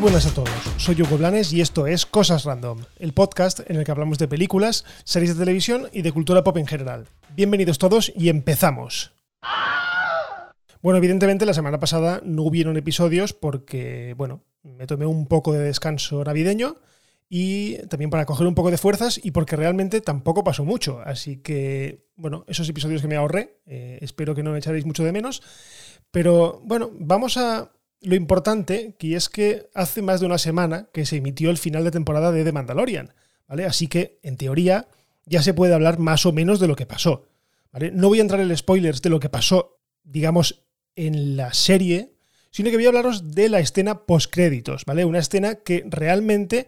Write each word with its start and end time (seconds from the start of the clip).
Buenas 0.00 0.26
a 0.26 0.34
todos, 0.34 0.50
soy 0.76 1.00
Hugo 1.00 1.16
Blanes 1.16 1.54
y 1.54 1.62
esto 1.62 1.86
es 1.86 2.04
Cosas 2.04 2.44
Random, 2.44 2.80
el 2.98 3.14
podcast 3.14 3.60
en 3.68 3.76
el 3.76 3.84
que 3.84 3.90
hablamos 3.90 4.18
de 4.18 4.28
películas, 4.28 4.84
series 5.04 5.34
de 5.34 5.42
televisión 5.42 5.88
y 5.90 6.02
de 6.02 6.12
cultura 6.12 6.44
pop 6.44 6.58
en 6.58 6.66
general. 6.66 7.06
Bienvenidos 7.34 7.78
todos 7.78 8.12
y 8.14 8.28
empezamos. 8.28 9.14
Bueno, 10.82 10.98
evidentemente 10.98 11.46
la 11.46 11.54
semana 11.54 11.80
pasada 11.80 12.20
no 12.22 12.42
hubieron 12.42 12.76
episodios 12.76 13.32
porque, 13.32 14.14
bueno, 14.18 14.42
me 14.62 14.86
tomé 14.86 15.06
un 15.06 15.26
poco 15.26 15.52
de 15.52 15.60
descanso 15.60 16.22
navideño 16.22 16.76
y 17.28 17.78
también 17.88 18.10
para 18.10 18.26
coger 18.26 18.46
un 18.46 18.54
poco 18.54 18.70
de 18.70 18.78
fuerzas 18.78 19.18
y 19.22 19.30
porque 19.30 19.56
realmente 19.56 20.02
tampoco 20.02 20.44
pasó 20.44 20.64
mucho. 20.64 21.00
Así 21.04 21.38
que, 21.38 22.06
bueno, 22.16 22.44
esos 22.48 22.68
episodios 22.68 23.00
que 23.00 23.08
me 23.08 23.16
ahorré, 23.16 23.60
eh, 23.66 23.98
espero 24.02 24.34
que 24.34 24.42
no 24.42 24.52
me 24.52 24.58
echaréis 24.58 24.84
mucho 24.84 25.04
de 25.04 25.12
menos. 25.12 25.42
Pero 26.10 26.60
bueno, 26.64 26.90
vamos 26.98 27.36
a 27.38 27.72
lo 28.06 28.14
importante, 28.14 28.94
que 29.00 29.16
es 29.16 29.28
que 29.28 29.68
hace 29.74 30.00
más 30.00 30.20
de 30.20 30.26
una 30.26 30.38
semana 30.38 30.88
que 30.92 31.04
se 31.04 31.16
emitió 31.16 31.50
el 31.50 31.58
final 31.58 31.82
de 31.82 31.90
temporada 31.90 32.30
de 32.30 32.44
The 32.44 32.52
Mandalorian, 32.52 33.12
¿vale? 33.48 33.66
Así 33.66 33.88
que, 33.88 34.20
en 34.22 34.36
teoría, 34.36 34.86
ya 35.24 35.42
se 35.42 35.54
puede 35.54 35.74
hablar 35.74 35.98
más 35.98 36.24
o 36.24 36.32
menos 36.32 36.60
de 36.60 36.68
lo 36.68 36.76
que 36.76 36.86
pasó. 36.86 37.26
No 37.92 38.08
voy 38.08 38.20
a 38.20 38.22
entrar 38.22 38.40
en 38.40 38.56
spoilers 38.56 39.02
de 39.02 39.10
lo 39.10 39.18
que 39.18 39.28
pasó, 39.28 39.80
digamos, 40.04 40.62
en 40.94 41.36
la 41.36 41.52
serie, 41.52 42.12
sino 42.52 42.70
que 42.70 42.76
voy 42.76 42.86
a 42.86 42.90
hablaros 42.90 43.34
de 43.34 43.48
la 43.48 43.58
escena 43.58 44.06
post-créditos, 44.06 44.84
¿vale? 44.84 45.04
Una 45.04 45.18
escena 45.18 45.56
que 45.56 45.84
realmente 45.88 46.66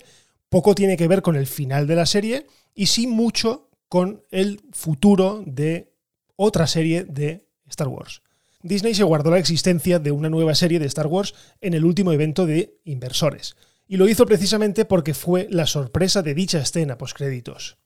poco 0.48 0.74
tiene 0.74 0.96
que 0.96 1.06
ver 1.06 1.22
con 1.22 1.36
el 1.36 1.46
final 1.46 1.86
de 1.86 1.94
la 1.94 2.06
serie 2.06 2.46
y 2.74 2.86
sí 2.86 3.06
mucho 3.06 3.70
con 3.88 4.24
el 4.32 4.60
futuro 4.72 5.44
de 5.46 5.94
otra 6.34 6.66
serie 6.66 7.04
de 7.04 7.46
Star 7.68 7.86
Wars. 7.86 8.22
Disney 8.62 8.94
se 8.94 9.04
guardó 9.04 9.30
la 9.30 9.38
existencia 9.38 10.00
de 10.00 10.10
una 10.10 10.28
nueva 10.28 10.54
serie 10.54 10.80
de 10.80 10.86
Star 10.86 11.06
Wars 11.06 11.34
en 11.60 11.74
el 11.74 11.84
último 11.84 12.12
evento 12.12 12.44
de 12.44 12.80
inversores, 12.84 13.56
y 13.86 13.96
lo 13.96 14.08
hizo 14.08 14.26
precisamente 14.26 14.84
porque 14.84 15.14
fue 15.14 15.46
la 15.50 15.66
sorpresa 15.66 16.22
de 16.22 16.34
dicha 16.34 16.58
escena 16.58 16.98
postcréditos. 16.98 17.78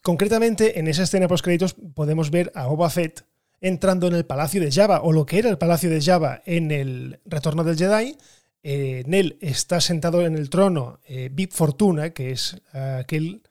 Concretamente, 0.00 0.78
en 0.78 0.86
esa 0.88 1.02
escena 1.02 1.28
postcréditos 1.28 1.74
podemos 1.94 2.30
ver 2.30 2.52
a 2.54 2.66
Boba 2.66 2.88
Fett 2.88 3.24
entrando 3.60 4.06
en 4.06 4.14
el 4.14 4.24
Palacio 4.24 4.60
de 4.60 4.70
Java, 4.70 5.02
o 5.02 5.12
lo 5.12 5.26
que 5.26 5.38
era 5.38 5.50
el 5.50 5.58
Palacio 5.58 5.90
de 5.90 6.00
Java 6.00 6.42
en 6.46 6.70
el 6.70 7.20
Retorno 7.24 7.64
del 7.64 7.76
Jedi. 7.76 8.16
Eh, 8.64 9.02
en 9.04 9.14
él 9.14 9.38
está 9.40 9.80
sentado 9.80 10.24
en 10.24 10.36
el 10.36 10.50
trono 10.50 11.00
eh, 11.04 11.30
Bib 11.32 11.52
Fortuna, 11.52 12.10
que 12.10 12.30
es 12.30 12.60
aquel 12.72 13.42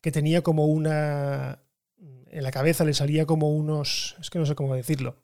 que 0.00 0.12
tenía 0.12 0.42
como 0.42 0.66
una... 0.66 1.60
En 2.30 2.42
la 2.42 2.50
cabeza 2.50 2.84
le 2.84 2.94
salía 2.94 3.26
como 3.26 3.50
unos... 3.50 4.16
Es 4.20 4.30
que 4.30 4.38
no 4.38 4.46
sé 4.46 4.54
cómo 4.54 4.74
decirlo 4.74 5.16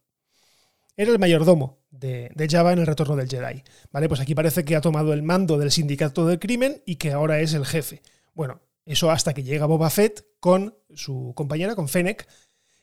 era 0.96 1.12
el 1.12 1.18
mayordomo 1.18 1.78
de, 1.90 2.30
Java 2.48 2.72
en 2.72 2.80
el 2.80 2.86
retorno 2.86 3.16
del 3.16 3.28
Jedi. 3.28 3.62
¿Vale? 3.90 4.08
Pues 4.08 4.20
aquí 4.20 4.34
parece 4.34 4.64
que 4.64 4.76
ha 4.76 4.80
tomado 4.80 5.12
el 5.12 5.22
mando 5.22 5.58
del 5.58 5.70
sindicato 5.70 6.26
del 6.26 6.38
crimen 6.38 6.82
y 6.86 6.96
que 6.96 7.12
ahora 7.12 7.40
es 7.40 7.54
el 7.54 7.66
jefe. 7.66 8.02
Bueno, 8.34 8.60
eso 8.84 9.10
hasta 9.10 9.34
que 9.34 9.42
llega 9.42 9.66
Boba 9.66 9.90
Fett 9.90 10.24
con 10.40 10.76
su 10.94 11.32
compañera, 11.34 11.74
con 11.74 11.88
Fennec, 11.88 12.26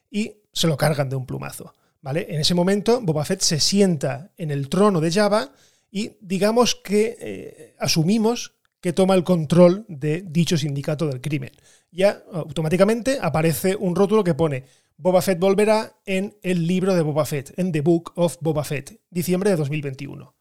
y 0.09 0.37
se 0.51 0.67
lo 0.67 0.77
cargan 0.77 1.09
de 1.09 1.15
un 1.15 1.25
plumazo. 1.25 1.73
¿Vale? 2.01 2.25
En 2.29 2.41
ese 2.41 2.55
momento, 2.55 2.99
Boba 3.01 3.25
Fett 3.25 3.41
se 3.41 3.59
sienta 3.59 4.31
en 4.37 4.49
el 4.49 4.69
trono 4.69 4.99
de 5.01 5.11
Java 5.11 5.53
y 5.91 6.17
digamos 6.19 6.75
que 6.75 7.17
eh, 7.19 7.75
asumimos 7.79 8.55
que 8.81 8.93
toma 8.93 9.13
el 9.13 9.23
control 9.23 9.85
de 9.87 10.23
dicho 10.27 10.57
sindicato 10.57 11.07
del 11.07 11.21
crimen. 11.21 11.51
Ya 11.91 12.23
automáticamente 12.33 13.19
aparece 13.21 13.75
un 13.75 13.95
rótulo 13.95 14.23
que 14.23 14.33
pone 14.33 14.65
Boba 15.01 15.23
Fett 15.23 15.39
volverá 15.39 15.97
en 16.05 16.37
el 16.43 16.67
libro 16.67 16.93
de 16.93 17.01
Boba 17.01 17.25
Fett, 17.25 17.57
en 17.57 17.71
The 17.71 17.81
Book 17.81 18.11
of 18.17 18.37
Boba 18.39 18.63
Fett, 18.63 19.01
diciembre 19.09 19.49
de 19.49 19.55
2021. 19.55 20.35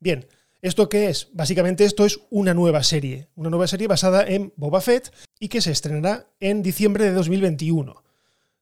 Bien, 0.00 0.26
¿esto 0.62 0.88
qué 0.88 1.10
es? 1.10 1.28
Básicamente 1.34 1.84
esto 1.84 2.06
es 2.06 2.18
una 2.30 2.54
nueva 2.54 2.82
serie, 2.82 3.28
una 3.34 3.50
nueva 3.50 3.66
serie 3.66 3.86
basada 3.86 4.26
en 4.26 4.54
Boba 4.56 4.80
Fett 4.80 5.12
y 5.38 5.48
que 5.48 5.60
se 5.60 5.72
estrenará 5.72 6.26
en 6.40 6.62
diciembre 6.62 7.04
de 7.04 7.12
2021, 7.12 8.02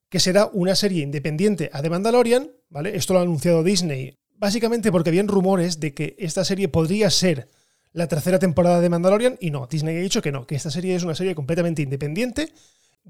que 0.08 0.18
será 0.18 0.50
una 0.52 0.74
serie 0.74 1.04
independiente 1.04 1.70
a 1.72 1.80
The 1.80 1.90
Mandalorian, 1.90 2.50
¿vale? 2.68 2.96
Esto 2.96 3.12
lo 3.12 3.20
ha 3.20 3.22
anunciado 3.22 3.62
Disney, 3.62 4.16
básicamente 4.34 4.90
porque 4.90 5.10
habían 5.10 5.28
rumores 5.28 5.78
de 5.78 5.94
que 5.94 6.16
esta 6.18 6.44
serie 6.44 6.66
podría 6.66 7.08
ser 7.08 7.46
la 7.92 8.08
tercera 8.08 8.40
temporada 8.40 8.80
de 8.80 8.88
Mandalorian 8.88 9.38
y 9.40 9.52
no, 9.52 9.68
Disney 9.68 9.96
ha 9.96 10.00
dicho 10.00 10.22
que 10.22 10.32
no, 10.32 10.44
que 10.44 10.56
esta 10.56 10.72
serie 10.72 10.96
es 10.96 11.04
una 11.04 11.14
serie 11.14 11.36
completamente 11.36 11.82
independiente 11.82 12.52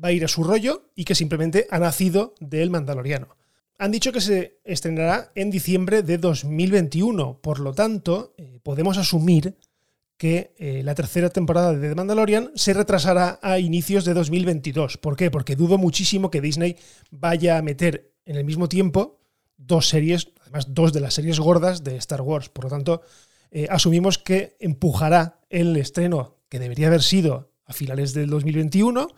va 0.02 0.08
a 0.08 0.12
ir 0.12 0.24
a 0.24 0.28
su 0.28 0.44
rollo 0.44 0.90
y 0.94 1.04
que 1.04 1.14
simplemente 1.14 1.66
ha 1.70 1.78
nacido 1.78 2.34
del 2.40 2.70
Mandaloriano. 2.70 3.36
Han 3.78 3.92
dicho 3.92 4.12
que 4.12 4.20
se 4.20 4.58
estrenará 4.64 5.32
en 5.34 5.50
diciembre 5.50 6.02
de 6.02 6.16
2021, 6.18 7.40
por 7.40 7.60
lo 7.60 7.74
tanto, 7.74 8.34
eh, 8.38 8.58
podemos 8.62 8.96
asumir 8.96 9.56
que 10.16 10.54
eh, 10.56 10.82
la 10.82 10.94
tercera 10.94 11.28
temporada 11.28 11.74
de 11.74 11.88
The 11.88 11.94
Mandalorian 11.94 12.52
se 12.54 12.72
retrasará 12.72 13.38
a 13.42 13.58
inicios 13.58 14.04
de 14.06 14.14
2022. 14.14 14.96
¿Por 14.96 15.16
qué? 15.16 15.30
Porque 15.30 15.56
dudo 15.56 15.76
muchísimo 15.76 16.30
que 16.30 16.40
Disney 16.40 16.76
vaya 17.10 17.58
a 17.58 17.62
meter 17.62 18.12
en 18.24 18.36
el 18.36 18.44
mismo 18.44 18.68
tiempo 18.68 19.20
dos 19.58 19.88
series, 19.88 20.28
además 20.40 20.68
dos 20.70 20.92
de 20.92 21.00
las 21.00 21.14
series 21.14 21.38
gordas 21.38 21.84
de 21.84 21.96
Star 21.96 22.22
Wars. 22.22 22.48
Por 22.48 22.64
lo 22.64 22.70
tanto, 22.70 23.02
eh, 23.50 23.66
asumimos 23.70 24.18
que 24.18 24.56
empujará 24.58 25.40
el 25.50 25.76
estreno 25.76 26.36
que 26.48 26.58
debería 26.58 26.86
haber 26.86 27.02
sido 27.02 27.50
a 27.66 27.74
finales 27.74 28.14
del 28.14 28.30
2021 28.30 29.08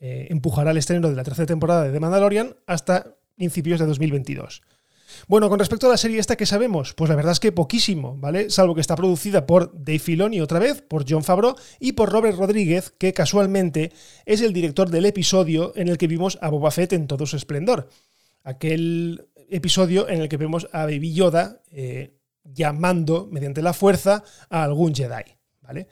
eh, 0.00 0.26
empujará 0.30 0.70
el 0.70 0.76
estreno 0.76 1.08
de 1.08 1.16
la 1.16 1.24
tercera 1.24 1.46
temporada 1.46 1.84
de 1.84 1.92
The 1.92 2.00
Mandalorian 2.00 2.56
hasta 2.66 3.16
principios 3.36 3.80
de 3.80 3.86
2022. 3.86 4.62
Bueno, 5.28 5.48
con 5.48 5.58
respecto 5.58 5.86
a 5.86 5.90
la 5.90 5.96
serie 5.96 6.18
esta, 6.18 6.36
¿qué 6.36 6.46
sabemos? 6.46 6.94
Pues 6.94 7.08
la 7.08 7.16
verdad 7.16 7.32
es 7.32 7.40
que 7.40 7.52
poquísimo, 7.52 8.16
¿vale? 8.16 8.50
Salvo 8.50 8.74
que 8.74 8.80
está 8.80 8.96
producida 8.96 9.46
por 9.46 9.72
Dave 9.72 9.98
Filoni 9.98 10.40
otra 10.40 10.58
vez, 10.58 10.82
por 10.82 11.04
John 11.08 11.24
Favreau 11.24 11.54
y 11.78 11.92
por 11.92 12.10
Robert 12.10 12.36
Rodríguez, 12.36 12.92
que 12.98 13.12
casualmente 13.12 13.92
es 14.24 14.40
el 14.40 14.52
director 14.52 14.90
del 14.90 15.06
episodio 15.06 15.72
en 15.76 15.88
el 15.88 15.98
que 15.98 16.08
vimos 16.08 16.38
a 16.40 16.50
Boba 16.50 16.70
Fett 16.70 16.92
en 16.92 17.06
todo 17.06 17.26
su 17.26 17.36
esplendor. 17.36 17.88
Aquel 18.42 19.28
episodio 19.48 20.08
en 20.08 20.20
el 20.20 20.28
que 20.28 20.36
vemos 20.36 20.68
a 20.72 20.84
Baby 20.84 21.14
Yoda 21.14 21.62
eh, 21.70 22.16
llamando 22.44 23.28
mediante 23.30 23.62
la 23.62 23.72
fuerza 23.72 24.22
a 24.50 24.64
algún 24.64 24.94
Jedi, 24.94 25.24
¿vale? 25.62 25.88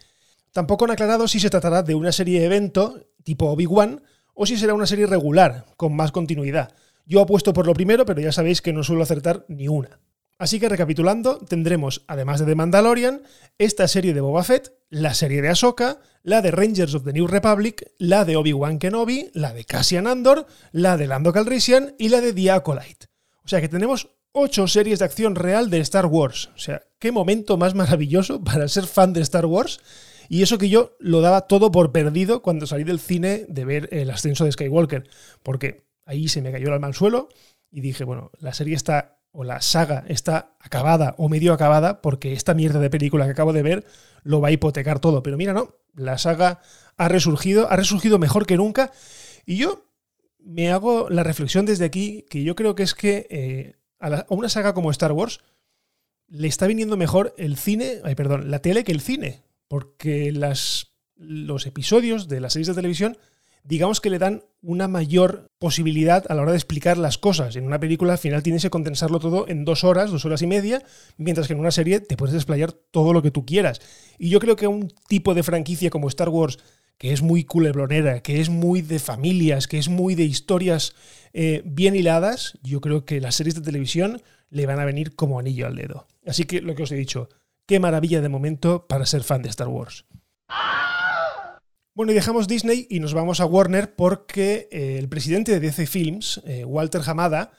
Tampoco 0.55 0.85
han 0.85 0.93
aclarado 0.93 1.27
si 1.27 1.41
se 1.41 1.51
tratará 1.51 1.83
de 1.83 1.97
una 1.97 2.13
serie 2.13 2.39
de 2.39 2.47
evento 2.47 3.09
tipo 3.25 3.51
Obi-Wan, 3.51 4.05
o 4.35 4.47
si 4.47 4.57
será 4.57 4.73
una 4.73 4.87
serie 4.87 5.05
regular, 5.05 5.67
con 5.77 5.97
más 5.97 6.13
continuidad. 6.13 6.73
Yo 7.07 7.21
apuesto 7.21 7.53
por 7.53 7.67
lo 7.67 7.75
primero, 7.75 8.07
pero 8.07 8.21
ya 8.21 8.31
sabéis 8.31 8.63
que 8.63 8.73
no 8.73 8.85
suelo 8.85 9.03
acertar 9.03 9.45
ni 9.49 9.67
una. 9.67 9.99
Así 10.39 10.61
que 10.61 10.69
recapitulando, 10.69 11.39
tendremos, 11.41 12.05
además 12.07 12.39
de 12.39 12.47
The 12.47 12.55
Mandalorian, 12.55 13.23
esta 13.59 13.89
serie 13.89 14.15
de 14.15 14.21
Boba 14.21 14.45
Fett, 14.45 14.73
la 14.91 15.13
serie 15.15 15.43
de 15.43 15.49
Ahsoka, 15.49 15.99
la 16.23 16.41
de 16.41 16.53
Rangers 16.53 16.95
of 16.95 17.03
the 17.03 17.13
New 17.13 17.27
Republic, 17.27 17.91
la 17.99 18.25
de 18.25 18.37
Obi-Wan 18.37 18.79
Kenobi, 18.79 19.31
la 19.35 19.53
de 19.53 19.65
Cassian 19.65 20.07
Andor, 20.07 20.47
la 20.71 20.97
de 20.97 21.09
Lando 21.09 21.33
Calrissian 21.33 21.97
y 21.99 22.11
la 22.11 22.21
de 22.21 22.33
The 22.33 22.53
Acolyte. 22.53 23.09
O 23.45 23.49
sea 23.49 23.61
que 23.61 23.69
tenemos 23.69 24.11
ocho 24.31 24.69
series 24.69 25.01
de 25.01 25.05
acción 25.05 25.35
real 25.35 25.69
de 25.69 25.81
Star 25.81 26.07
Wars. 26.07 26.51
O 26.55 26.59
sea, 26.59 26.81
qué 27.01 27.11
momento 27.11 27.57
más 27.57 27.75
maravilloso 27.75 28.43
para 28.45 28.69
ser 28.69 28.87
fan 28.87 29.13
de 29.13 29.21
Star 29.21 29.47
Wars 29.47 29.81
y 30.29 30.43
eso 30.43 30.59
que 30.59 30.69
yo 30.69 30.97
lo 30.99 31.21
daba 31.21 31.43
todo 31.43 31.71
por 31.71 31.93
perdido 31.93 32.43
cuando 32.43 32.67
salí 32.67 32.85
del 32.85 33.01
cine 33.01 33.45
de 33.49 33.65
ver 33.65 33.89
el 33.93 34.11
ascenso 34.11 34.45
de 34.45 34.53
Skywalker, 34.53 35.09
porque 35.43 35.85
ahí 36.05 36.29
se 36.29 36.43
me 36.43 36.53
cayó 36.53 36.69
el 36.69 36.75
alma 36.75 36.87
al 36.87 36.95
suelo 36.95 37.29
y 37.71 37.81
dije, 37.81 38.05
bueno, 38.05 38.31
la 38.39 38.55
serie 38.55 38.75
está, 38.75 39.19
o 39.33 39.45
la 39.45 39.61
saga 39.61 40.05
está 40.09 40.55
acabada 40.61 41.15
o 41.19 41.29
medio 41.29 41.53
acabada, 41.53 42.01
porque 42.01 42.33
esta 42.33 42.55
mierda 42.55 42.79
de 42.79 42.91
película 42.91 43.25
que 43.25 43.33
acabo 43.33 43.53
de 43.53 43.63
ver 43.63 43.85
lo 44.23 44.41
va 44.41 44.49
a 44.49 44.53
hipotecar 44.53 45.01
todo. 45.01 45.23
Pero 45.23 45.37
mira, 45.37 45.53
no, 45.53 45.75
la 45.95 46.19
saga 46.19 46.61
ha 46.97 47.09
resurgido, 47.09 47.71
ha 47.71 47.77
resurgido 47.77 48.19
mejor 48.19 48.47
que 48.47 48.57
nunca. 48.57 48.93
Y 49.45 49.57
yo 49.57 49.87
me 50.39 50.71
hago 50.71 51.09
la 51.11 51.25
reflexión 51.25 51.67
desde 51.67 51.85
aquí, 51.85 52.25
que 52.31 52.45
yo 52.45 52.55
creo 52.55 52.75
que 52.75 52.85
es 52.85 52.95
que 52.95 53.27
eh, 53.31 53.75
a, 53.99 54.25
una 54.29 54.49
saga 54.49 54.73
como 54.73 54.91
Star 54.91 55.13
Wars 55.13 55.41
le 56.29 56.49
está 56.49 56.67
viniendo 56.67 56.97
mejor 56.97 57.35
el 57.37 57.57
cine, 57.57 58.01
ay, 58.05 58.15
perdón, 58.15 58.51
la 58.51 58.61
tele 58.61 58.85
que 58.85 58.93
el 58.93 59.01
cine 59.01 59.43
porque 59.75 60.31
las, 60.31 60.95
los 61.17 61.67
episodios 61.67 62.29
de 62.29 62.39
las 62.39 62.53
series 62.53 62.69
de 62.69 62.75
televisión, 62.75 63.19
digamos 63.65 64.01
que 64.01 64.09
le 64.09 64.21
dan 64.21 64.45
una 64.63 64.87
mayor 64.87 65.51
posibilidad 65.59 66.25
a 66.29 66.35
la 66.37 66.43
hora 66.43 66.53
de 66.53 66.59
explicar 66.59 66.97
las 66.97 67.19
cosas. 67.19 67.57
En 67.57 67.67
una 67.67 67.81
película 67.81 68.13
al 68.13 68.21
final 68.21 68.45
tienes 68.45 68.63
que 68.63 68.71
condensarlo 68.71 69.19
todo 69.19 69.49
en 69.49 69.65
dos 69.65 69.83
horas, 69.83 70.13
dos 70.13 70.25
horas 70.27 70.43
y 70.43 70.47
media, 70.47 70.81
mientras 71.17 71.49
que 71.49 71.55
en 71.55 71.59
una 71.59 71.73
serie 71.73 71.99
te 71.99 72.17
puedes 72.17 72.35
desplayar 72.35 72.71
todo 72.71 73.13
lo 73.13 73.21
que 73.21 73.33
tú 73.33 73.45
quieras. 73.45 73.81
Y 74.17 74.29
yo 74.29 74.39
creo 74.39 74.55
que 74.55 74.69
un 74.69 74.93
tipo 75.09 75.35
de 75.35 75.43
franquicia 75.43 75.91
como 75.91 76.07
Star 76.07 76.29
Wars, 76.29 76.61
que 76.97 77.13
es 77.13 77.21
muy 77.21 77.43
culeblonera, 77.43 78.23
que 78.23 78.41
es 78.41 78.51
muy 78.51 78.81
de 78.81 79.01
familias, 79.01 79.67
que 79.67 79.79
es 79.79 79.89
muy 79.89 80.15
de 80.15 80.23
historias 80.23 80.95
eh, 81.33 81.63
bien 81.65 81.97
hiladas, 81.97 82.61
yo 82.63 82.81
creo 82.81 83.05
que 83.05 83.21
las 83.21 83.35
series 83.35 83.57
de 83.57 83.63
televisión 83.63 84.23
le 84.51 84.67
van 84.67 84.79
a 84.79 84.85
venir 84.85 85.17
como 85.17 85.41
anillo 85.41 85.67
al 85.67 85.75
dedo. 85.75 86.07
Así 86.25 86.45
que 86.45 86.61
lo 86.61 86.77
que 86.77 86.85
os 86.85 86.93
he 86.93 86.97
dicho, 86.97 87.29
Qué 87.67 87.81
maravilla 87.81 88.21
de 88.21 88.29
momento 88.29 88.87
para 88.87 89.07
ser 89.07 89.23
fan 89.23 89.43
de 89.43 89.49
Star 89.49 89.69
Wars. 89.69 90.05
Bueno, 91.95 92.13
y 92.13 92.15
dejamos 92.15 92.49
Disney 92.49 92.87
y 92.91 93.01
nos 93.01 93.15
vamos 93.15 93.41
a 93.41 93.47
Warner 93.47 93.95
porque 93.95 94.69
eh, 94.71 94.97
el 94.99 95.09
presidente 95.09 95.53
de 95.53 95.61
DC 95.61 95.87
Films, 95.87 96.43
eh, 96.45 96.65
Walter 96.65 97.03
Hamada, 97.07 97.53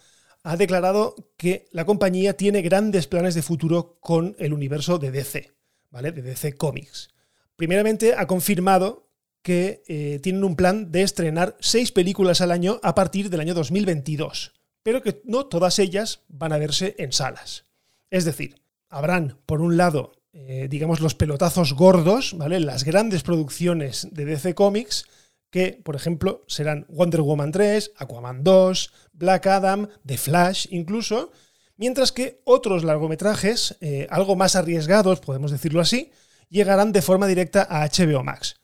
ha 0.44 0.57
declarado 0.57 1.16
que 1.38 1.68
la 1.72 1.86
compañía 1.86 2.36
tiene 2.38 2.62
grandes 2.62 3.07
planes 3.07 3.34
de 3.34 3.42
futuro 3.42 3.98
con 4.00 4.36
el 4.38 4.54
universo 4.54 5.00
de 5.00 5.12
DC. 5.12 5.56
¿vale? 5.90 6.12
De 6.12 6.22
DC 6.22 6.57
Comics. 6.57 7.10
Primeramente 7.56 8.13
ha 8.16 8.28
confirmado 8.28 9.10
que 9.42 9.84
eh, 9.88 10.19
tienen 10.22 10.44
un 10.44 10.56
plan 10.56 10.92
de 10.92 11.04
estrenar 11.04 11.56
seis 11.62 11.92
películas 11.92 12.42
al 12.42 12.52
año 12.52 12.80
a 12.84 12.94
partir 12.94 13.30
del 13.30 13.40
año 13.40 13.54
2022, 13.54 14.54
pero 14.84 15.02
que 15.02 15.22
no 15.24 15.46
todas 15.46 15.80
ellas 15.80 16.24
van 16.28 16.52
a 16.52 16.57
verse 16.57 16.96
en 16.98 17.13
salas. 17.13 17.66
Es 18.10 18.25
decir, 18.25 18.62
habrán, 18.95 19.38
por 19.45 19.59
un 19.59 19.75
lado, 19.75 20.13
eh, 20.31 20.68
digamos, 20.69 21.01
los 21.01 21.15
pelotazos 21.15 21.74
gordos, 21.74 22.33
¿vale? 22.38 22.62
Las 22.62 22.86
grandes 22.86 23.24
producciones 23.24 24.07
de 24.12 24.24
DC 24.24 24.56
Comics, 24.56 25.06
que, 25.50 25.81
por 25.83 25.97
ejemplo, 25.97 26.45
serán 26.47 26.86
Wonder 26.88 27.21
Woman 27.21 27.51
3, 27.51 27.92
Aquaman 27.97 28.45
2, 28.45 28.94
Black 29.12 29.47
Adam, 29.47 29.89
The 30.06 30.18
Flash 30.18 30.68
incluso, 30.69 31.33
mientras 31.75 32.13
que 32.13 32.42
otros 32.45 32.86
largometrajes, 32.86 33.75
eh, 33.81 34.07
algo 34.09 34.38
más 34.38 34.56
arriesgados, 34.56 35.19
podemos 35.19 35.51
decirlo 35.51 35.81
así, 35.81 36.12
llegarán 36.47 36.94
de 36.94 37.01
forma 37.01 37.27
directa 37.27 37.68
a 37.69 37.86
HBO 37.86 38.24
Max. 38.24 38.62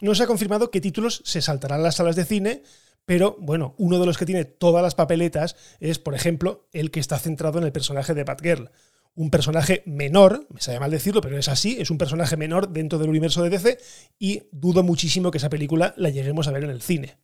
No 0.00 0.16
se 0.16 0.24
ha 0.24 0.26
confirmado 0.26 0.72
qué 0.72 0.80
títulos 0.80 1.22
se 1.24 1.40
saltarán 1.40 1.84
las 1.84 1.94
salas 1.94 2.16
de 2.16 2.24
cine, 2.24 2.64
pero 3.04 3.36
bueno, 3.38 3.76
uno 3.78 4.00
de 4.00 4.06
los 4.06 4.18
que 4.18 4.26
tiene 4.26 4.44
todas 4.44 4.82
las 4.82 4.96
papeletas 4.96 5.54
es, 5.78 6.00
por 6.00 6.16
ejemplo, 6.16 6.66
el 6.72 6.90
que 6.90 6.98
está 6.98 7.16
centrado 7.16 7.58
en 7.58 7.64
el 7.64 7.72
personaje 7.72 8.12
de 8.12 8.24
Batgirl 8.24 8.72
un 9.18 9.30
personaje 9.30 9.82
menor, 9.84 10.46
me 10.48 10.60
sale 10.60 10.78
mal 10.78 10.92
decirlo, 10.92 11.20
pero 11.20 11.36
es 11.36 11.48
así, 11.48 11.76
es 11.80 11.90
un 11.90 11.98
personaje 11.98 12.36
menor 12.36 12.68
dentro 12.68 13.00
del 13.00 13.10
universo 13.10 13.42
de 13.42 13.50
DC 13.50 13.78
y 14.16 14.44
dudo 14.52 14.84
muchísimo 14.84 15.32
que 15.32 15.38
esa 15.38 15.50
película 15.50 15.92
la 15.96 16.10
lleguemos 16.10 16.46
a 16.46 16.52
ver 16.52 16.62
en 16.62 16.70
el 16.70 16.80
cine. 16.80 17.18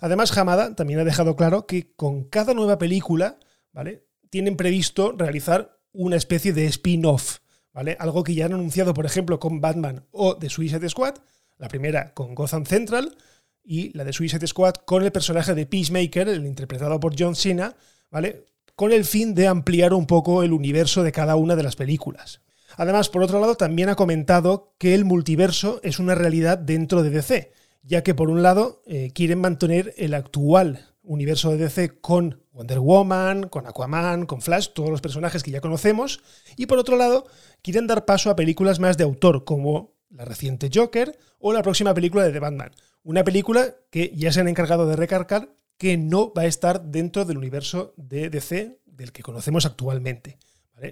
Además, 0.00 0.36
Hamada 0.38 0.76
también 0.76 1.00
ha 1.00 1.04
dejado 1.04 1.34
claro 1.34 1.66
que 1.66 1.92
con 1.96 2.22
cada 2.22 2.54
nueva 2.54 2.78
película, 2.78 3.40
¿vale? 3.72 4.06
Tienen 4.30 4.56
previsto 4.56 5.12
realizar 5.18 5.80
una 5.90 6.14
especie 6.14 6.52
de 6.52 6.66
spin-off, 6.66 7.38
¿vale? 7.72 7.96
Algo 7.98 8.22
que 8.22 8.36
ya 8.36 8.46
han 8.46 8.52
anunciado, 8.52 8.94
por 8.94 9.04
ejemplo, 9.04 9.40
con 9.40 9.60
Batman 9.60 10.06
o 10.12 10.36
The 10.36 10.50
Suicide 10.50 10.88
Squad, 10.88 11.16
la 11.58 11.66
primera 11.66 12.14
con 12.14 12.36
Gotham 12.36 12.64
Central 12.64 13.16
y 13.64 13.92
la 13.96 14.04
de 14.04 14.12
Suicide 14.12 14.46
Squad 14.46 14.74
con 14.74 15.02
el 15.02 15.10
personaje 15.10 15.56
de 15.56 15.66
Peacemaker, 15.66 16.28
el 16.28 16.46
interpretado 16.46 17.00
por 17.00 17.16
John 17.18 17.34
Cena, 17.34 17.74
¿vale? 18.08 18.44
Con 18.80 18.92
el 18.92 19.04
fin 19.04 19.34
de 19.34 19.46
ampliar 19.46 19.92
un 19.92 20.06
poco 20.06 20.42
el 20.42 20.54
universo 20.54 21.02
de 21.02 21.12
cada 21.12 21.36
una 21.36 21.54
de 21.54 21.62
las 21.62 21.76
películas. 21.76 22.40
Además, 22.78 23.10
por 23.10 23.22
otro 23.22 23.38
lado, 23.38 23.54
también 23.54 23.90
ha 23.90 23.94
comentado 23.94 24.72
que 24.78 24.94
el 24.94 25.04
multiverso 25.04 25.80
es 25.82 25.98
una 25.98 26.14
realidad 26.14 26.56
dentro 26.56 27.02
de 27.02 27.10
DC, 27.10 27.52
ya 27.82 28.02
que 28.02 28.14
por 28.14 28.30
un 28.30 28.42
lado 28.42 28.80
eh, 28.86 29.10
quieren 29.14 29.38
mantener 29.38 29.92
el 29.98 30.14
actual 30.14 30.86
universo 31.02 31.50
de 31.50 31.58
DC 31.58 32.00
con 32.00 32.42
Wonder 32.52 32.78
Woman, 32.78 33.50
con 33.50 33.66
Aquaman, 33.66 34.24
con 34.24 34.40
Flash, 34.40 34.68
todos 34.74 34.88
los 34.88 35.02
personajes 35.02 35.42
que 35.42 35.50
ya 35.50 35.60
conocemos, 35.60 36.22
y 36.56 36.64
por 36.64 36.78
otro 36.78 36.96
lado, 36.96 37.26
quieren 37.60 37.86
dar 37.86 38.06
paso 38.06 38.30
a 38.30 38.36
películas 38.36 38.80
más 38.80 38.96
de 38.96 39.04
autor, 39.04 39.44
como 39.44 39.92
la 40.08 40.24
reciente 40.24 40.70
Joker 40.74 41.18
o 41.38 41.52
la 41.52 41.60
próxima 41.60 41.92
película 41.92 42.24
de 42.24 42.32
The 42.32 42.40
Batman. 42.40 42.70
Una 43.02 43.24
película 43.24 43.74
que 43.90 44.10
ya 44.16 44.32
se 44.32 44.40
han 44.40 44.48
encargado 44.48 44.86
de 44.86 44.96
recargar 44.96 45.50
que 45.80 45.96
no 45.96 46.30
va 46.34 46.42
a 46.42 46.46
estar 46.46 46.82
dentro 46.82 47.24
del 47.24 47.38
universo 47.38 47.94
de 47.96 48.28
DC 48.28 48.82
del 48.84 49.12
que 49.12 49.22
conocemos 49.22 49.64
actualmente. 49.64 50.36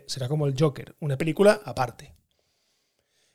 Será 0.07 0.29
como 0.29 0.47
el 0.47 0.55
Joker, 0.59 0.97
una 1.01 1.19
película 1.19 1.61
aparte. 1.63 2.15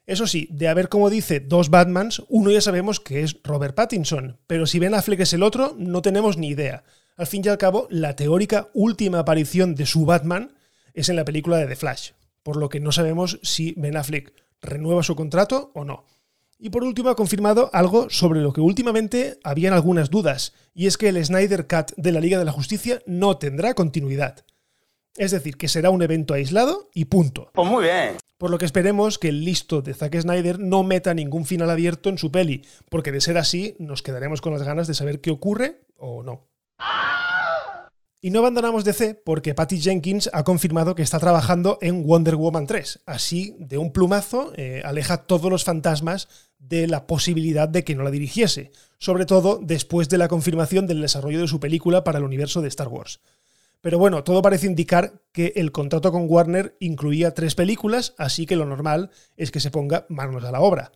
Eso 0.08 0.26
sí, 0.26 0.48
de 0.50 0.68
haber, 0.68 0.90
como 0.90 1.12
dice, 1.12 1.42
dos 1.42 1.70
Batmans, 1.70 2.24
uno 2.28 2.50
ya 2.50 2.60
sabemos 2.60 3.00
que 3.00 3.22
es 3.22 3.38
Robert 3.44 3.76
Pattinson, 3.76 4.40
pero 4.48 4.66
si 4.66 4.80
Ben 4.80 4.96
Affleck 4.96 5.20
es 5.20 5.34
el 5.34 5.44
otro, 5.44 5.76
no 5.78 6.02
tenemos 6.02 6.40
ni 6.40 6.48
idea. 6.48 6.86
Al 7.18 7.28
fin 7.28 7.44
y 7.46 7.50
al 7.50 7.60
cabo, 7.60 7.88
la 7.92 8.16
teórica 8.16 8.72
última 8.74 9.20
aparición 9.20 9.76
de 9.76 9.86
su 9.86 10.08
Batman 10.08 10.56
es 10.96 11.10
en 11.10 11.18
la 11.18 11.24
película 11.24 11.58
de 11.58 11.68
The 11.68 11.76
Flash, 11.76 12.14
por 12.42 12.58
lo 12.58 12.70
que 12.70 12.80
no 12.80 12.92
sabemos 12.92 13.40
si 13.44 13.76
Ben 13.78 13.96
Affleck 13.96 14.34
renueva 14.60 15.04
su 15.04 15.16
contrato 15.16 15.70
o 15.76 15.86
no. 15.86 16.08
Y 16.64 16.70
por 16.70 16.86
último 16.86 17.10
ha 17.10 17.18
confirmado 17.18 17.70
algo 17.74 18.10
sobre 18.10 18.40
lo 18.40 18.54
que 18.54 18.62
últimamente 18.62 19.38
habían 19.44 19.74
algunas 19.74 20.10
dudas, 20.10 20.54
y 20.74 20.88
es 20.88 20.98
que 20.98 21.10
el 21.10 21.24
Snyder 21.24 21.68
Cut 21.68 21.92
de 21.98 22.14
la 22.14 22.22
Liga 22.22 22.40
de 22.40 22.46
la 22.46 22.54
Justicia 22.54 23.02
no 23.06 23.36
tendrá 23.36 23.74
continuidad. 23.74 24.46
Es 25.18 25.32
decir, 25.32 25.58
que 25.58 25.68
será 25.68 25.90
un 25.90 26.02
evento 26.02 26.34
aislado 26.34 26.90
y 26.94 27.04
punto. 27.04 27.52
Pues 27.54 27.68
muy 27.68 27.84
bien. 27.84 28.16
Por 28.38 28.50
lo 28.50 28.58
que 28.58 28.64
esperemos 28.64 29.20
que 29.20 29.28
el 29.28 29.44
listo 29.44 29.82
de 29.82 29.94
Zack 29.94 30.22
Snyder 30.22 30.58
no 30.58 30.84
meta 30.84 31.14
ningún 31.14 31.44
final 31.44 31.70
abierto 31.70 32.08
en 32.08 32.18
su 32.18 32.32
peli, 32.32 32.64
porque 32.90 33.12
de 33.12 33.20
ser 33.20 33.38
así 33.38 33.76
nos 33.78 34.02
quedaremos 34.02 34.40
con 34.40 34.54
las 34.54 34.64
ganas 34.64 34.88
de 34.88 34.94
saber 34.94 35.20
qué 35.20 35.32
ocurre 35.32 35.82
o 35.98 36.24
no. 36.24 36.48
Y 38.26 38.32
no 38.32 38.40
abandonamos 38.40 38.86
DC 38.86 39.16
porque 39.16 39.54
Patty 39.54 39.82
Jenkins 39.82 40.30
ha 40.32 40.46
confirmado 40.46 40.96
que 40.96 41.02
está 41.02 41.20
trabajando 41.20 41.78
en 41.82 42.06
Wonder 42.06 42.38
Woman 42.38 42.68
3. 42.68 43.02
Así, 43.06 43.54
de 43.60 43.78
un 43.78 43.92
plumazo, 43.92 44.54
eh, 44.56 44.82
aleja 44.86 45.26
todos 45.26 45.52
los 45.52 45.66
fantasmas 45.66 46.30
de 46.58 46.88
la 46.88 47.06
posibilidad 47.06 47.68
de 47.68 47.84
que 47.84 47.96
no 47.96 48.04
la 48.04 48.12
dirigiese, 48.12 48.72
sobre 48.98 49.26
todo 49.26 49.60
después 49.62 50.08
de 50.08 50.18
la 50.18 50.30
confirmación 50.30 50.88
del 50.88 51.02
desarrollo 51.02 51.42
de 51.42 51.50
su 51.50 51.60
película 51.60 52.06
para 52.06 52.20
el 52.20 52.24
universo 52.24 52.62
de 52.62 52.70
Star 52.70 52.88
Wars. 52.88 53.20
Pero 53.82 54.00
bueno, 54.00 54.24
todo 54.24 54.42
parece 54.42 54.68
indicar 54.68 55.20
que 55.34 55.52
el 55.58 55.74
contrato 55.74 56.14
con 56.14 56.26
Warner 56.30 56.78
incluía 56.80 57.34
tres 57.34 57.56
películas, 57.56 58.16
así 58.18 58.46
que 58.46 58.56
lo 58.56 58.66
normal 58.66 59.12
es 59.36 59.52
que 59.52 59.60
se 59.60 59.70
ponga 59.70 60.06
manos 60.08 60.46
a 60.46 60.52
la 60.54 60.62
obra. 60.62 60.94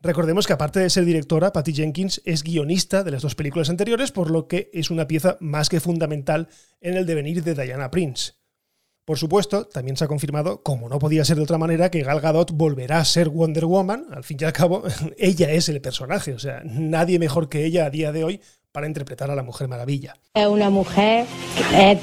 Recordemos 0.00 0.46
que 0.46 0.52
aparte 0.52 0.80
de 0.80 0.90
ser 0.90 1.04
directora, 1.04 1.52
Patty 1.52 1.72
Jenkins 1.72 2.20
es 2.24 2.42
guionista 2.42 3.02
de 3.02 3.10
las 3.10 3.22
dos 3.22 3.34
películas 3.34 3.70
anteriores, 3.70 4.12
por 4.12 4.30
lo 4.30 4.46
que 4.46 4.70
es 4.72 4.90
una 4.90 5.06
pieza 5.08 5.36
más 5.40 5.68
que 5.68 5.80
fundamental 5.80 6.48
en 6.80 6.96
el 6.96 7.06
devenir 7.06 7.42
de 7.42 7.54
Diana 7.54 7.90
Prince. 7.90 8.34
Por 9.06 9.18
supuesto, 9.18 9.66
también 9.66 9.96
se 9.96 10.04
ha 10.04 10.08
confirmado, 10.08 10.62
como 10.62 10.88
no 10.88 10.98
podía 10.98 11.24
ser 11.24 11.36
de 11.36 11.44
otra 11.44 11.58
manera, 11.58 11.92
que 11.92 12.02
Gal 12.02 12.20
Gadot 12.20 12.50
volverá 12.52 12.98
a 12.98 13.04
ser 13.04 13.28
Wonder 13.28 13.64
Woman. 13.64 14.06
Al 14.10 14.24
fin 14.24 14.36
y 14.40 14.44
al 14.44 14.52
cabo, 14.52 14.82
ella 15.16 15.50
es 15.52 15.68
el 15.68 15.80
personaje, 15.80 16.34
o 16.34 16.38
sea, 16.38 16.62
nadie 16.64 17.18
mejor 17.18 17.48
que 17.48 17.64
ella 17.64 17.86
a 17.86 17.90
día 17.90 18.10
de 18.10 18.24
hoy 18.24 18.40
para 18.72 18.88
interpretar 18.88 19.30
a 19.30 19.36
la 19.36 19.42
Mujer 19.42 19.68
Maravilla. 19.68 20.16
Es 20.34 20.46
una 20.46 20.70
mujer 20.70 21.26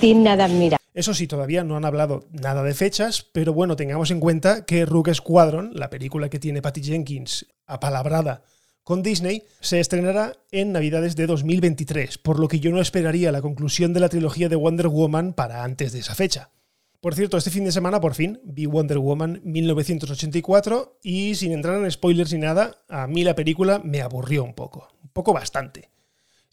digna 0.02 0.36
de 0.36 0.44
admirar. 0.44 0.83
Eso 0.94 1.16
sí, 1.16 1.26
todavía 1.28 1.64
no 1.64 1.76
han 1.76 1.86
hablado 1.86 2.28
nada 2.32 2.62
de 2.62 2.76
fechas, 2.76 3.26
pero 3.32 3.52
bueno, 3.52 3.76
tengamos 3.76 4.12
en 4.12 4.20
cuenta 4.20 4.64
que 4.64 4.86
Rogue 4.86 5.14
Squadron, 5.14 5.72
la 5.74 5.90
película 5.90 6.30
que 6.30 6.40
tiene 6.40 6.62
Patty 6.62 6.84
Jenkins 6.84 7.48
apalabrada 7.66 8.44
con 8.84 9.02
Disney, 9.02 9.44
se 9.60 9.80
estrenará 9.80 10.34
en 10.52 10.72
Navidades 10.72 11.16
de 11.16 11.26
2023, 11.26 12.20
por 12.20 12.38
lo 12.38 12.48
que 12.48 12.60
yo 12.60 12.70
no 12.70 12.80
esperaría 12.80 13.32
la 13.32 13.42
conclusión 13.42 13.94
de 13.94 14.02
la 14.02 14.10
trilogía 14.10 14.50
de 14.50 14.56
Wonder 14.56 14.90
Woman 14.90 15.34
para 15.34 15.64
antes 15.64 15.94
de 15.94 16.00
esa 16.00 16.14
fecha. 16.14 16.52
Por 17.00 17.16
cierto, 17.16 17.38
este 17.38 17.50
fin 17.50 17.66
de 17.66 17.72
semana 17.72 18.00
por 18.00 18.14
fin 18.14 18.40
vi 18.44 18.66
Wonder 18.66 19.00
Woman 19.00 19.42
1984 19.44 21.00
y 21.02 21.36
sin 21.36 21.54
entrar 21.54 21.82
en 21.82 21.90
spoilers 21.90 22.34
ni 22.34 22.40
nada, 22.40 22.84
a 22.88 23.08
mí 23.08 23.24
la 23.24 23.36
película 23.36 23.80
me 23.84 24.02
aburrió 24.02 24.44
un 24.44 24.54
poco, 24.54 24.90
un 25.02 25.10
poco 25.10 25.34
bastante. 25.34 25.93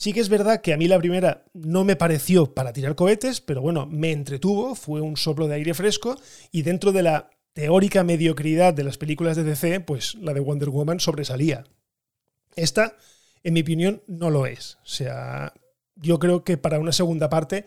Sí 0.00 0.14
que 0.14 0.20
es 0.20 0.30
verdad 0.30 0.62
que 0.62 0.72
a 0.72 0.78
mí 0.78 0.88
la 0.88 0.98
primera 0.98 1.44
no 1.52 1.84
me 1.84 1.94
pareció 1.94 2.54
para 2.54 2.72
tirar 2.72 2.94
cohetes, 2.94 3.42
pero 3.42 3.60
bueno, 3.60 3.84
me 3.84 4.12
entretuvo, 4.12 4.74
fue 4.74 5.02
un 5.02 5.18
soplo 5.18 5.46
de 5.46 5.56
aire 5.56 5.74
fresco 5.74 6.18
y 6.50 6.62
dentro 6.62 6.90
de 6.92 7.02
la 7.02 7.28
teórica 7.52 8.02
mediocridad 8.02 8.72
de 8.72 8.82
las 8.82 8.96
películas 8.96 9.36
de 9.36 9.44
DC, 9.44 9.80
pues 9.80 10.14
la 10.14 10.32
de 10.32 10.40
Wonder 10.40 10.70
Woman 10.70 11.00
sobresalía. 11.00 11.64
Esta, 12.56 12.96
en 13.42 13.52
mi 13.52 13.60
opinión, 13.60 14.02
no 14.06 14.30
lo 14.30 14.46
es. 14.46 14.76
O 14.76 14.86
sea, 14.86 15.52
yo 15.96 16.18
creo 16.18 16.44
que 16.44 16.56
para 16.56 16.78
una 16.78 16.92
segunda 16.92 17.28
parte 17.28 17.66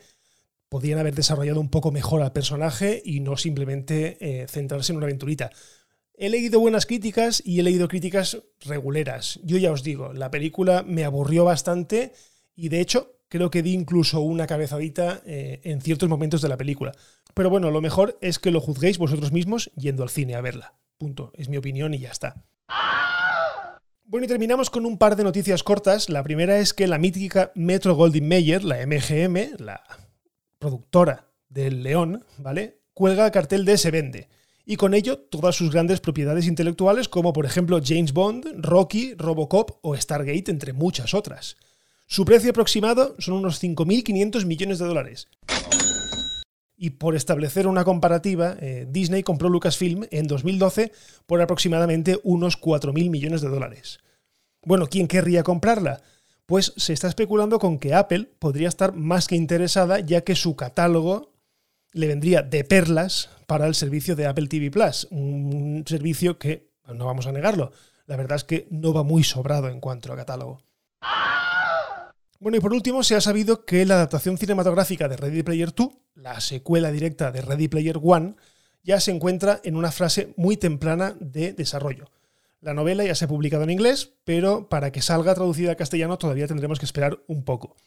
podían 0.70 0.98
haber 0.98 1.13
desarrollado 1.13 1.60
un 1.60 1.70
poco 1.70 1.92
mejor 1.92 2.24
al 2.24 2.34
personaje 2.34 3.00
y 3.06 3.20
no 3.20 3.38
simplemente 3.38 4.18
eh, 4.20 4.48
centrarse 4.48 4.92
en 4.92 4.98
una 4.98 5.06
aventurita. 5.06 5.52
He 6.15 6.29
leído 6.29 6.60
buenas 6.60 6.86
críticas 6.86 7.41
y 7.43 7.60
he 7.60 7.63
leído 7.63 7.88
críticas 7.88 8.38
reguleras. 8.62 9.39
Yo 9.43 9.58
ya 9.58 9.72
os 9.72 9.84
digo, 9.84 10.13
la 10.13 10.29
película 10.29 10.84
me 10.84 11.05
aburrió 11.05 11.43
bastante 11.43 12.13
y 12.55 12.70
de 12.70 12.82
hecho 12.82 13.17
creo 13.29 13.50
que 13.50 13.63
di 13.63 13.74
incluso 13.74 14.22
una 14.22 14.46
cabezadita 14.46 15.22
eh, 15.25 15.62
en 15.63 15.82
ciertos 15.82 16.08
momentos 16.08 16.41
de 16.43 16.50
la 16.50 16.58
película. 16.58 16.91
Pero 17.34 17.50
bueno, 17.50 17.72
lo 17.72 17.82
mejor 17.82 18.17
es 18.22 18.38
que 18.38 18.51
lo 18.51 18.62
juzguéis 18.62 19.00
vosotros 19.00 19.32
mismos 19.32 19.72
yendo 19.75 20.03
al 20.03 20.10
cine 20.10 20.36
a 20.36 20.41
verla. 20.41 20.75
Punto. 21.00 21.32
Es 21.36 21.50
mi 21.50 21.58
opinión 21.58 21.96
y 21.96 22.00
ya 22.00 22.12
está. 22.12 22.46
Bueno, 24.05 24.25
y 24.25 24.27
terminamos 24.27 24.70
con 24.70 24.86
un 24.86 25.00
par 25.00 25.15
de 25.15 25.24
noticias 25.24 25.63
cortas. 25.63 26.10
La 26.10 26.22
primera 26.22 26.60
es 26.60 26.75
que 26.75 26.86
la 26.86 27.00
mítica 27.00 27.51
Metro 27.55 27.96
Goldwyn 27.96 28.27
Mayer, 28.27 28.63
la 28.63 28.86
MGM, 28.86 29.58
la 29.58 29.82
productora 30.60 31.25
del 31.50 31.82
León, 31.82 32.24
¿vale? 32.38 32.82
Cuelga 32.93 33.25
el 33.25 33.32
cartel 33.32 33.65
de 33.65 33.79
Se 33.79 33.89
vende. 33.89 34.29
Y 34.65 34.77
con 34.77 34.93
ello 34.93 35.20
todas 35.20 35.55
sus 35.55 35.72
grandes 35.72 36.00
propiedades 36.00 36.48
intelectuales 36.48 37.10
como 37.10 37.34
por 37.34 37.46
ejemplo 37.46 37.82
James 37.84 38.13
Bond, 38.13 38.46
Rocky, 38.58 39.13
Robocop 39.15 39.72
o 39.82 39.96
Stargate, 39.96 40.50
entre 40.50 40.74
muchas 40.74 41.13
otras. 41.13 41.58
Su 42.08 42.25
precio 42.25 42.51
aproximado 42.51 43.15
son 43.20 43.36
unos 43.36 43.62
5.500 43.62 44.46
millones 44.46 44.79
de 44.79 44.86
dólares. 44.86 45.27
Y 46.77 46.91
por 46.91 47.15
establecer 47.15 47.67
una 47.67 47.84
comparativa, 47.84 48.55
eh, 48.60 48.86
Disney 48.89 49.24
compró 49.24 49.50
Lucasfilm 49.50 50.05
en 50.12 50.27
2012 50.27 50.91
por 51.25 51.41
aproximadamente 51.41 52.20
unos 52.24 52.60
4.000 52.60 53.10
millones 53.10 53.41
de 53.41 53.50
dólares. 53.50 54.00
Bueno, 54.63 54.88
¿quién 54.88 55.08
querría 55.08 55.43
comprarla? 55.43 56.01
pues 56.46 56.74
se 56.77 56.93
está 56.93 57.08
especulando 57.08 57.60
con 57.60 57.79
que 57.79 57.93
Apple 57.93 58.29
podría 58.39 58.67
estar 58.67 58.93
más 58.93 59.27
que 59.27 59.36
interesada 59.36 60.00
ya 60.00 60.22
que 60.22 60.36
su 60.36 60.55
catálogo 60.55 61.33
le 61.93 62.07
vendría 62.07 62.41
de 62.41 62.63
perlas 62.63 63.29
para 63.47 63.67
el 63.67 63.75
servicio 63.75 64.15
de 64.15 64.25
Apple 64.25 64.47
TV 64.47 64.71
Plus, 64.71 65.07
un 65.12 65.83
servicio 65.88 66.38
que 66.38 66.71
no 66.93 67.05
vamos 67.05 67.27
a 67.27 67.31
negarlo. 67.31 67.71
La 68.05 68.17
verdad 68.17 68.35
es 68.35 68.43
que 68.43 68.67
no 68.69 68.93
va 68.93 69.03
muy 69.03 69.23
sobrado 69.23 69.69
en 69.69 69.79
cuanto 69.79 70.12
a 70.12 70.15
catálogo. 70.15 70.62
Bueno, 72.39 72.57
y 72.57 72.59
por 72.59 72.73
último, 72.73 73.03
se 73.03 73.15
ha 73.15 73.21
sabido 73.21 73.63
que 73.63 73.85
la 73.85 73.95
adaptación 73.95 74.38
cinematográfica 74.38 75.07
de 75.07 75.15
Ready 75.15 75.43
Player 75.43 75.73
2, 75.73 75.88
la 76.15 76.41
secuela 76.41 76.91
directa 76.91 77.31
de 77.31 77.41
Ready 77.41 77.69
Player 77.69 77.97
1, 78.01 78.35
ya 78.83 79.00
se 79.00 79.12
encuentra 79.12 79.62
en 79.63 79.77
una 79.77 79.91
fase 79.91 80.33
muy 80.35 80.57
temprana 80.57 81.15
de 81.21 81.53
desarrollo. 81.53 82.12
La 82.59 82.73
novela 82.73 83.05
ya 83.05 83.15
se 83.15 83.25
ha 83.25 83.29
publicado 83.29 83.63
en 83.63 83.69
inglés, 83.69 84.12
pero 84.25 84.67
para 84.67 84.91
que 84.91 85.01
salga 85.01 85.35
traducida 85.35 85.69
al 85.71 85.77
castellano 85.77 86.17
todavía 86.17 86.47
tendremos 86.47 86.79
que 86.79 86.85
esperar 86.85 87.19
un 87.27 87.43
poco. 87.43 87.77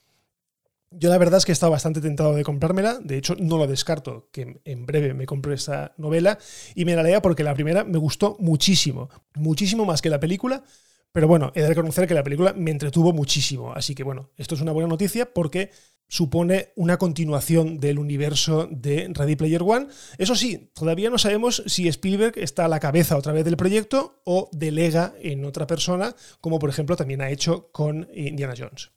Yo 0.99 1.11
la 1.11 1.19
verdad 1.19 1.39
es 1.39 1.45
que 1.45 1.53
he 1.53 1.55
estado 1.55 1.73
bastante 1.73 2.01
tentado 2.01 2.35
de 2.35 2.43
comprármela, 2.43 2.99
de 3.03 3.19
hecho 3.19 3.35
no 3.39 3.59
lo 3.59 3.67
descarto, 3.67 4.29
que 4.33 4.61
en 4.65 4.87
breve 4.87 5.13
me 5.15 5.27
compre 5.27 5.55
esta 5.55 5.93
novela. 5.99 6.39
Y 6.75 6.85
me 6.85 6.97
la 6.97 7.03
lea 7.03 7.21
porque 7.21 7.45
la 7.45 7.55
primera 7.55 7.85
me 7.85 7.99
gustó 7.99 8.37
muchísimo, 8.41 9.11
muchísimo 9.35 9.85
más 9.85 10.01
que 10.01 10.11
la 10.11 10.21
película, 10.21 10.65
pero 11.13 11.29
bueno, 11.29 11.53
he 11.55 11.63
de 11.63 11.69
reconocer 11.69 12.07
que 12.07 12.15
la 12.15 12.23
película 12.23 12.53
me 12.55 12.71
entretuvo 12.71 13.13
muchísimo, 13.13 13.73
así 13.73 13.95
que 13.95 14.05
bueno, 14.05 14.31
esto 14.37 14.55
es 14.55 14.61
una 14.61 14.73
buena 14.73 14.89
noticia 14.89 15.33
porque 15.33 15.71
supone 16.09 16.73
una 16.77 16.99
continuación 16.99 17.81
del 17.81 17.99
universo 17.99 18.69
de 18.71 19.11
Ready 19.13 19.37
Player 19.37 19.63
One. 19.63 19.89
Eso 20.19 20.35
sí, 20.35 20.71
todavía 20.75 21.11
no 21.11 21.19
sabemos 21.19 21.63
si 21.67 21.89
Spielberg 21.89 22.39
está 22.39 22.67
a 22.67 22.69
la 22.69 22.81
cabeza 22.81 23.17
otra 23.17 23.33
vez 23.33 23.45
del 23.45 23.57
proyecto 23.57 24.21
o 24.25 24.49
delega 24.53 25.15
en 25.21 25.45
otra 25.45 25.67
persona, 25.67 26.15
como 26.41 26.59
por 26.59 26.71
ejemplo 26.71 26.97
también 26.97 27.23
ha 27.23 27.31
hecho 27.31 27.71
con 27.73 28.09
Indiana 28.15 28.55
Jones. 28.57 28.91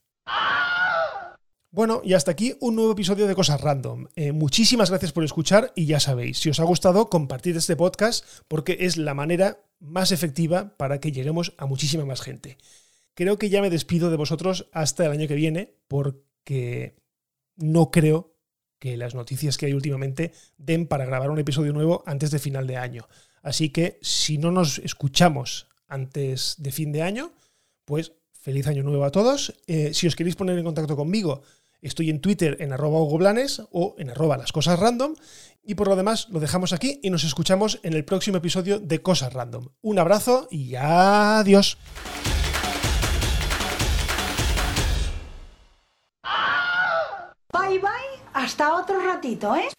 Bueno, 1.71 2.01
y 2.03 2.13
hasta 2.13 2.31
aquí 2.31 2.55
un 2.61 2.75
nuevo 2.75 2.93
episodio 2.93 3.27
de 3.27 3.35
Cosas 3.35 3.61
Random. 3.61 4.07
Eh, 4.15 4.31
muchísimas 4.31 4.89
gracias 4.89 5.11
por 5.11 5.23
escuchar 5.23 5.71
y 5.75 5.85
ya 5.85 5.99
sabéis, 5.99 6.39
si 6.39 6.49
os 6.49 6.59
ha 6.59 6.63
gustado, 6.63 7.11
compartid 7.11 7.55
este 7.55 7.75
podcast 7.75 8.25
porque 8.47 8.77
es 8.81 8.97
la 8.97 9.13
manera 9.13 9.59
más 9.79 10.11
efectiva 10.11 10.75
para 10.77 10.99
que 10.99 11.11
lleguemos 11.11 11.53
a 11.57 11.67
muchísima 11.67 12.05
más 12.05 12.21
gente. 12.21 12.57
Creo 13.13 13.37
que 13.37 13.49
ya 13.49 13.61
me 13.61 13.69
despido 13.69 14.09
de 14.09 14.17
vosotros 14.17 14.67
hasta 14.71 15.05
el 15.05 15.11
año 15.11 15.27
que 15.27 15.35
viene 15.35 15.75
porque 15.87 16.95
no 17.55 17.91
creo 17.91 18.33
que 18.79 18.97
las 18.97 19.13
noticias 19.13 19.57
que 19.57 19.67
hay 19.67 19.73
últimamente 19.73 20.31
den 20.57 20.87
para 20.87 21.05
grabar 21.05 21.29
un 21.29 21.37
episodio 21.37 21.71
nuevo 21.71 22.01
antes 22.07 22.31
de 22.31 22.39
final 22.39 22.65
de 22.65 22.77
año. 22.77 23.07
Así 23.43 23.69
que 23.69 23.99
si 24.01 24.39
no 24.39 24.49
nos 24.49 24.79
escuchamos 24.79 25.67
antes 25.87 26.55
de 26.57 26.71
fin 26.71 26.91
de 26.91 27.03
año, 27.03 27.31
pues 27.85 28.13
feliz 28.39 28.67
año 28.67 28.83
nuevo 28.83 29.05
a 29.05 29.11
todos. 29.11 29.53
Eh, 29.67 29.93
si 29.93 30.07
os 30.07 30.15
queréis 30.15 30.35
poner 30.35 30.57
en 30.57 30.63
contacto 30.63 30.95
conmigo, 30.95 31.43
Estoy 31.81 32.09
en 32.09 32.19
Twitter 32.19 32.57
en 32.59 32.73
arroba 32.73 32.99
o 32.99 33.95
en 33.97 34.09
arroba 34.09 34.37
las 34.37 34.51
cosas 34.51 34.79
random. 34.79 35.15
Y 35.63 35.75
por 35.75 35.87
lo 35.87 35.95
demás, 35.95 36.27
lo 36.29 36.39
dejamos 36.39 36.73
aquí 36.73 36.99
y 37.03 37.09
nos 37.09 37.23
escuchamos 37.23 37.79
en 37.83 37.93
el 37.93 38.03
próximo 38.03 38.37
episodio 38.37 38.79
de 38.79 39.01
Cosas 39.01 39.33
Random. 39.33 39.69
Un 39.81 39.99
abrazo 39.99 40.47
y 40.49 40.75
adiós. 40.75 41.77
Bye 47.53 47.79
bye, 47.79 47.89
hasta 48.33 48.75
otro 48.75 48.99
ratito, 48.99 49.55
¿eh? 49.55 49.69